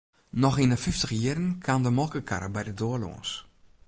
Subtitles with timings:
[0.41, 3.29] Noch yn 'e fyftiger jierren kaam de molkekarre by de doar lâns.